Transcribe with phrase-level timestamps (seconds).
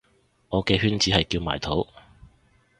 [0.49, 1.85] 我嘅圈子係叫埋土